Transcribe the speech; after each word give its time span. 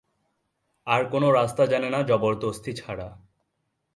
আর 0.87 1.01
কোনো 1.05 1.27
রাস্তা 1.31 1.63
জানে 1.65 1.89
না 1.89 1.99
জবরদস্তি 2.01 2.71
ছাড়া। 2.73 3.07